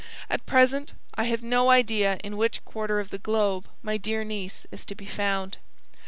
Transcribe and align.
At 0.31 0.47
present 0.47 0.93
I 1.13 1.25
have 1.25 1.43
no 1.43 1.69
idea 1.69 2.17
in 2.23 2.35
which 2.35 2.65
quarter 2.65 2.99
of 2.99 3.11
the 3.11 3.19
globe 3.19 3.67
my 3.83 3.97
dear 3.97 4.23
niece 4.23 4.65
is 4.71 4.83
to 4.87 4.95
be 4.95 5.05
found. 5.05 5.59